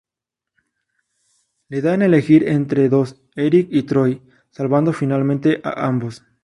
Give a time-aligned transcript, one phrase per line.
[1.75, 6.23] Le dan a elegir entre dos: Eric y Troy, salvando finalmente a ambos.